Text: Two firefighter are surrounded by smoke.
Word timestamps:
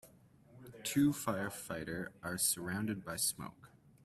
Two 0.83 1.11
firefighter 1.11 2.07
are 2.23 2.35
surrounded 2.39 3.05
by 3.05 3.17
smoke. 3.17 3.69